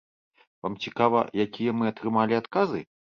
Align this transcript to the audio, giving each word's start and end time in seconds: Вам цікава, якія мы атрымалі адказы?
Вам 0.67 0.77
цікава, 0.87 1.21
якія 1.45 1.75
мы 1.83 1.91
атрымалі 1.91 2.39
адказы? 2.41 2.81